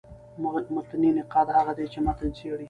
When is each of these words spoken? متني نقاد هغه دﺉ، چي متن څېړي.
متني 0.73 1.09
نقاد 1.19 1.47
هغه 1.57 1.71
دﺉ، 1.77 1.87
چي 1.91 1.99
متن 2.07 2.29
څېړي. 2.37 2.59